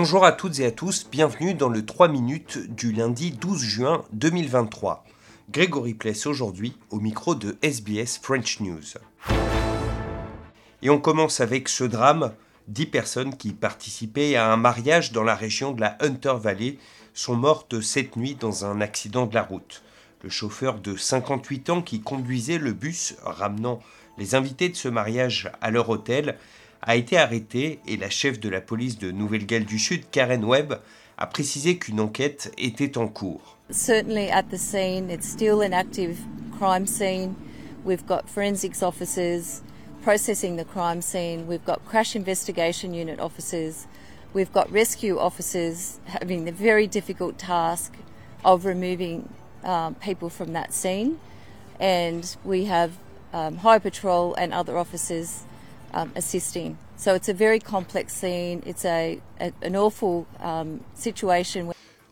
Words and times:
Bonjour 0.00 0.24
à 0.24 0.30
toutes 0.30 0.60
et 0.60 0.64
à 0.64 0.70
tous, 0.70 1.08
bienvenue 1.10 1.54
dans 1.54 1.68
le 1.68 1.84
3 1.84 2.06
minutes 2.06 2.72
du 2.72 2.92
lundi 2.92 3.32
12 3.32 3.60
juin 3.60 4.04
2023. 4.12 5.04
Grégory 5.50 5.94
Pless 5.94 6.26
aujourd'hui 6.26 6.76
au 6.90 7.00
micro 7.00 7.34
de 7.34 7.56
SBS 7.62 8.20
French 8.22 8.60
News. 8.60 8.94
Et 10.82 10.88
on 10.88 11.00
commence 11.00 11.40
avec 11.40 11.68
ce 11.68 11.82
drame. 11.82 12.32
Dix 12.68 12.86
personnes 12.86 13.36
qui 13.36 13.52
participaient 13.52 14.36
à 14.36 14.52
un 14.52 14.56
mariage 14.56 15.10
dans 15.10 15.24
la 15.24 15.34
région 15.34 15.72
de 15.72 15.80
la 15.80 15.98
Hunter 16.00 16.34
Valley 16.40 16.78
sont 17.12 17.34
mortes 17.34 17.80
cette 17.80 18.14
nuit 18.14 18.36
dans 18.36 18.64
un 18.64 18.80
accident 18.80 19.26
de 19.26 19.34
la 19.34 19.42
route. 19.42 19.82
Le 20.22 20.30
chauffeur 20.30 20.78
de 20.78 20.96
58 20.96 21.70
ans 21.70 21.82
qui 21.82 22.02
conduisait 22.02 22.58
le 22.58 22.72
bus 22.72 23.16
ramenant 23.24 23.80
les 24.16 24.36
invités 24.36 24.68
de 24.68 24.76
ce 24.76 24.86
mariage 24.86 25.50
à 25.60 25.72
leur 25.72 25.88
hôtel 25.88 26.38
a 26.82 26.96
été 26.96 27.16
arrêté 27.16 27.80
et 27.86 27.96
la 27.96 28.10
chef 28.10 28.40
de 28.40 28.48
la 28.48 28.60
police 28.60 28.98
de 28.98 29.10
Nouvelle-Galles 29.10 29.64
du 29.64 29.78
Sud, 29.78 30.08
Karen 30.10 30.44
Webb, 30.44 30.80
a 31.16 31.26
précisé 31.26 31.78
qu'une 31.78 32.00
enquête 32.00 32.52
était 32.58 32.96
en 32.96 33.08
cours. 33.08 33.56
Certainly 33.70 34.30
at 34.30 34.44
the 34.50 34.58
scene, 34.58 35.10
it's 35.10 35.28
still 35.28 35.60
an 35.60 35.72
active 35.72 36.16
crime 36.58 36.86
scene. 36.86 37.34
We've 37.84 38.06
got 38.06 38.28
forensics 38.28 38.82
officers 38.82 39.62
processing 40.02 40.56
the 40.56 40.64
crime 40.64 41.02
scene. 41.02 41.46
We've 41.46 41.64
got 41.64 41.84
crash 41.84 42.14
investigation 42.14 42.94
unit 42.94 43.20
officers. 43.20 43.86
We've 44.32 44.52
got 44.52 44.70
rescue 44.70 45.18
officers 45.18 45.98
having 46.06 46.44
the 46.44 46.52
very 46.52 46.86
difficult 46.86 47.38
task 47.38 47.92
of 48.44 48.64
removing 48.64 49.28
um, 49.64 49.96
people 49.96 50.30
from 50.30 50.52
that 50.52 50.72
scene. 50.72 51.18
And 51.80 52.36
we 52.44 52.64
have 52.66 52.92
um, 53.32 53.58
High 53.58 53.78
Patrol 53.78 54.34
and 54.34 54.54
other 54.54 54.78
officers 54.78 55.44
um, 55.98 56.10
assisting. 56.16 56.76
So 56.96 57.14
it's 57.14 57.28
a 57.28 57.34
very 57.34 57.60
complex 57.60 58.12
scene. 58.12 58.62
It's 58.66 58.84
an 58.84 59.76
awful 59.76 60.26
um. 60.40 60.80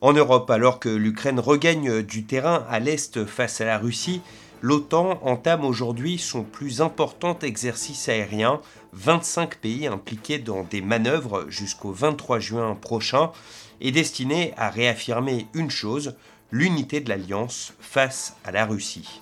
En 0.01 0.13
Europe, 0.15 0.51
alors 0.51 0.79
que 0.79 0.89
l'Ukraine 0.89 1.41
regagne 1.41 2.03
du 2.03 2.25
terrain 2.25 2.65
à 2.69 2.79
l'est 2.79 3.25
face 3.25 3.61
à 3.61 3.65
la 3.65 3.79
Russie, 3.79 4.21
l'OTAN 4.63 5.19
entame 5.23 5.65
aujourd'hui 5.65 6.19
son 6.19 6.43
plus 6.43 6.81
important 6.81 7.39
exercice 7.41 8.09
aérien, 8.09 8.61
25 8.93 9.57
pays 9.57 9.87
impliqués 9.87 10.39
dans 10.39 10.63
des 10.65 10.83
manœuvres 10.83 11.47
jusqu'au 11.49 11.93
23 11.93 12.39
juin 12.39 12.75
prochain, 12.75 13.33
et 13.81 13.91
destiné 13.91 14.53
à 14.57 14.71
réaffirmer 14.71 15.47
une 15.55 15.71
chose, 15.71 16.15
l'unité 16.51 17.01
de 17.01 17.09
l'Alliance 17.09 17.73
face 17.81 18.37
à 18.45 18.53
la 18.53 18.67
Russie. 18.67 19.21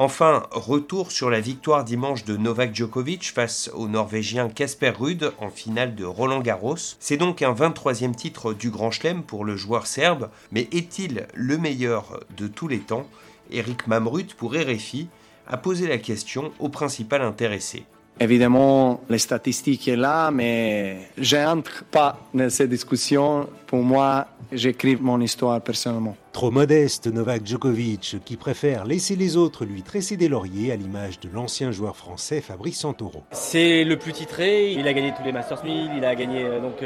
Enfin, 0.00 0.44
retour 0.52 1.10
sur 1.10 1.28
la 1.28 1.40
victoire 1.40 1.82
dimanche 1.82 2.24
de 2.24 2.36
Novak 2.36 2.72
Djokovic 2.72 3.32
face 3.32 3.68
au 3.74 3.88
Norvégien 3.88 4.48
Casper 4.48 4.90
Ruud 4.90 5.32
en 5.40 5.50
finale 5.50 5.96
de 5.96 6.04
Roland 6.04 6.38
Garros. 6.38 6.76
C'est 7.00 7.16
donc 7.16 7.42
un 7.42 7.52
23e 7.52 8.14
titre 8.14 8.54
du 8.54 8.70
Grand 8.70 8.92
Chelem 8.92 9.24
pour 9.24 9.44
le 9.44 9.56
joueur 9.56 9.88
serbe, 9.88 10.30
mais 10.52 10.68
est-il 10.70 11.26
le 11.34 11.58
meilleur 11.58 12.20
de 12.36 12.46
tous 12.46 12.68
les 12.68 12.78
temps? 12.78 13.08
Eric 13.50 13.88
Mamrut 13.88 14.34
pour 14.34 14.54
RFI 14.54 15.08
a 15.48 15.56
posé 15.56 15.88
la 15.88 15.98
question 15.98 16.52
au 16.60 16.68
principal 16.68 17.22
intéressé. 17.22 17.82
Évidemment, 18.20 19.00
les 19.10 19.18
statistiques 19.18 19.86
sont 19.86 19.96
là, 19.96 20.30
mais 20.30 21.10
je 21.18 21.38
n'entre 21.38 21.82
pas 21.90 22.20
dans 22.32 22.50
ces 22.50 22.68
discussions. 22.68 23.48
Pour 23.66 23.82
moi, 23.82 24.28
j'écris 24.52 24.94
mon 24.94 25.20
histoire 25.20 25.60
personnellement. 25.60 26.16
Trop 26.32 26.50
modeste, 26.50 27.06
Novak 27.06 27.46
Djokovic, 27.46 28.16
qui 28.24 28.36
préfère 28.36 28.84
laisser 28.84 29.16
les 29.16 29.36
autres 29.36 29.64
lui 29.64 29.82
tresser 29.82 30.16
des 30.16 30.28
lauriers 30.28 30.70
à 30.70 30.76
l'image 30.76 31.18
de 31.20 31.28
l'ancien 31.28 31.72
joueur 31.72 31.96
français 31.96 32.40
Fabrice 32.40 32.78
Santoro. 32.80 33.22
C'est 33.32 33.82
le 33.82 33.98
plus 33.98 34.12
titré, 34.12 34.72
il 34.72 34.86
a 34.86 34.92
gagné 34.92 35.12
tous 35.16 35.24
les 35.24 35.32
Masters 35.32 35.64
1000, 35.64 35.90
il 35.96 36.04
a 36.04 36.14
gagné 36.14 36.44
euh, 36.44 36.60
donc 36.60 36.84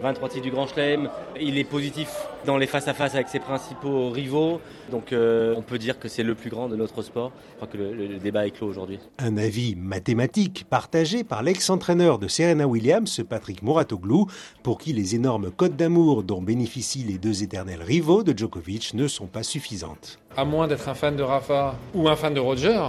23 0.00 0.28
euh, 0.28 0.32
titres 0.32 0.44
du 0.44 0.50
Grand 0.50 0.66
Chelem, 0.66 1.10
il 1.38 1.58
est 1.58 1.64
positif 1.64 2.08
dans 2.46 2.56
les 2.56 2.66
face-à-face 2.66 3.14
avec 3.14 3.28
ses 3.28 3.40
principaux 3.40 4.10
rivaux, 4.10 4.60
donc 4.90 5.12
euh, 5.12 5.54
on 5.56 5.62
peut 5.62 5.78
dire 5.78 5.98
que 5.98 6.08
c'est 6.08 6.22
le 6.22 6.34
plus 6.34 6.50
grand 6.50 6.68
de 6.68 6.76
notre 6.76 7.02
sport. 7.02 7.32
Je 7.52 7.56
crois 7.56 7.68
que 7.68 7.76
le, 7.76 8.18
débat 8.18 8.46
est 8.46 8.50
clos 8.52 8.68
aujourd'hui. 8.68 8.98
Un 9.18 9.36
avis 9.36 9.74
mathématique 9.74 10.64
partagé 10.68 11.24
par 11.24 11.42
l'ex-entraîneur 11.42 12.18
de 12.18 12.28
Serena 12.28 12.66
Williams, 12.66 13.22
Patrick 13.28 13.62
Mouratoglou, 13.62 14.26
pour 14.62 14.78
qui 14.78 14.92
les 14.92 15.14
énormes 15.14 15.50
codes 15.50 15.76
d'amour 15.76 16.22
dont 16.22 16.42
bénéficient 16.42 17.04
les 17.04 17.18
deux 17.18 17.42
éternels 17.42 17.82
rivaux 17.82 18.22
de 18.22 18.36
Djokovic 18.36 18.93
ne 18.94 19.06
sont 19.08 19.26
pas 19.26 19.42
suffisantes. 19.42 20.18
À 20.36 20.44
moins 20.44 20.66
d'être 20.66 20.88
un 20.88 20.94
fan 20.94 21.16
de 21.16 21.22
Rafa 21.22 21.74
ou 21.94 22.08
un 22.08 22.16
fan 22.16 22.32
de 22.32 22.40
Roger, 22.40 22.80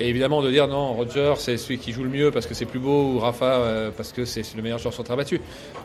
et 0.00 0.08
évidemment 0.08 0.42
de 0.42 0.50
dire 0.50 0.66
non, 0.66 0.92
Roger 0.94 1.34
c'est 1.36 1.56
celui 1.56 1.78
qui 1.78 1.92
joue 1.92 2.02
le 2.02 2.08
mieux 2.08 2.30
parce 2.30 2.46
que 2.46 2.54
c'est 2.54 2.64
plus 2.64 2.80
beau 2.80 3.12
ou 3.12 3.18
Rafa 3.20 3.44
euh, 3.44 3.90
parce 3.96 4.12
que 4.12 4.24
c'est 4.24 4.42
le 4.56 4.62
meilleur 4.62 4.78
joueur 4.78 4.92
sur 4.92 5.04
terre 5.04 5.16
battue. 5.16 5.40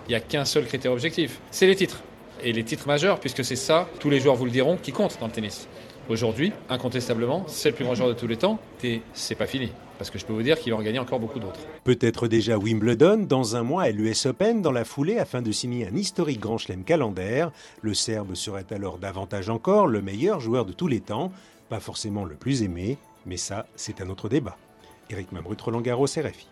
Il 0.07 0.09
n'y 0.09 0.15
a 0.15 0.19
qu'un 0.19 0.45
seul 0.45 0.65
critère 0.65 0.91
objectif, 0.91 1.39
c'est 1.51 1.67
les 1.67 1.75
titres. 1.75 2.01
Et 2.41 2.53
les 2.53 2.63
titres 2.63 2.87
majeurs, 2.87 3.19
puisque 3.19 3.43
c'est 3.43 3.57
ça, 3.57 3.89
tous 3.99 4.09
les 4.09 4.21
joueurs 4.21 4.35
vous 4.35 4.45
le 4.45 4.51
diront, 4.51 4.77
qui 4.77 4.93
comptent 4.93 5.17
dans 5.19 5.27
le 5.27 5.31
tennis. 5.33 5.67
Aujourd'hui, 6.09 6.51
incontestablement, 6.69 7.43
c'est 7.47 7.69
le 7.69 7.75
plus 7.75 7.85
grand 7.85 7.93
joueur 7.93 8.09
de 8.09 8.15
tous 8.15 8.25
les 8.25 8.35
temps 8.35 8.57
et 8.83 9.03
c'est 9.13 9.35
pas 9.35 9.45
fini 9.45 9.71
parce 9.99 10.09
que 10.09 10.17
je 10.17 10.25
peux 10.25 10.33
vous 10.33 10.41
dire 10.41 10.57
qu'il 10.57 10.71
va 10.73 10.79
en 10.79 10.81
gagner 10.81 10.97
encore 10.97 11.19
beaucoup 11.19 11.39
d'autres. 11.39 11.59
Peut-être 11.83 12.27
déjà 12.27 12.57
Wimbledon, 12.57 13.17
dans 13.17 13.55
un 13.55 13.63
mois 13.63 13.83
à 13.83 13.91
l'US 13.91 14.25
Open, 14.25 14.61
dans 14.63 14.71
la 14.71 14.85
foulée, 14.85 15.19
afin 15.19 15.43
de 15.43 15.51
signer 15.51 15.87
un 15.87 15.95
historique 15.95 16.39
Grand 16.39 16.57
Chelem 16.57 16.83
calendaire. 16.83 17.51
Le 17.81 17.93
Serbe 17.93 18.33
serait 18.33 18.65
alors 18.71 18.97
davantage 18.97 19.49
encore 19.49 19.87
le 19.87 20.01
meilleur 20.01 20.39
joueur 20.39 20.65
de 20.65 20.71
tous 20.71 20.87
les 20.87 21.01
temps, 21.01 21.31
pas 21.67 21.81
forcément 21.81 22.23
le 22.23 22.35
plus 22.35 22.63
aimé, 22.63 22.97
mais 23.25 23.37
ça, 23.37 23.67
c'est 23.75 24.01
un 24.01 24.09
autre 24.09 24.29
débat. 24.29 24.57
Eric 25.09 25.31
Mamrut, 25.31 25.61
Roland 25.61 25.81
Garros, 25.81 26.05
RFI. 26.05 26.47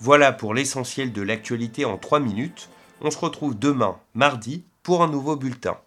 Voilà 0.00 0.32
pour 0.32 0.52
l'essentiel 0.52 1.12
de 1.12 1.22
l'actualité 1.22 1.84
en 1.84 1.96
3 1.96 2.20
minutes. 2.20 2.68
On 3.00 3.10
se 3.10 3.18
retrouve 3.18 3.56
demain, 3.56 3.96
mardi, 4.14 4.64
pour 4.82 5.02
un 5.02 5.08
nouveau 5.08 5.36
bulletin. 5.36 5.78